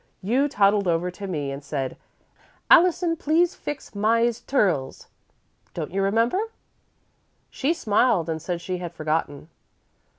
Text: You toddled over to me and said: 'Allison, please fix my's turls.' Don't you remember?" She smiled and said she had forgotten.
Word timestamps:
You 0.23 0.47
toddled 0.49 0.87
over 0.87 1.11
to 1.11 1.27
me 1.27 1.51
and 1.51 1.63
said: 1.63 1.95
'Allison, 2.71 3.15
please 3.15 3.53
fix 3.53 3.93
my's 3.93 4.39
turls.' 4.41 5.05
Don't 5.75 5.91
you 5.93 6.01
remember?" 6.01 6.39
She 7.51 7.71
smiled 7.75 8.27
and 8.27 8.41
said 8.41 8.61
she 8.61 8.79
had 8.79 8.95
forgotten. 8.95 9.49